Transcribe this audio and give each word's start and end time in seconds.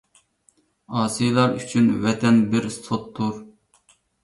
ئاسىيلار 1.01 1.53
ئۈچۈن 1.59 1.93
ۋەتەن 2.07 2.41
بىر 2.55 2.69
سوتتۇر. 2.81 3.39